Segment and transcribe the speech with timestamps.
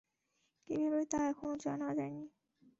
[0.69, 2.25] কীভাবে, তা এখনো জানা যায়নি।